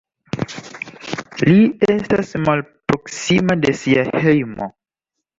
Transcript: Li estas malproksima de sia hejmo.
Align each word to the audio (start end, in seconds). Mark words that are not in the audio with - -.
Li 1.49 1.57
estas 1.95 2.31
malproksima 2.47 3.57
de 3.65 3.75
sia 3.83 4.07
hejmo. 4.23 4.71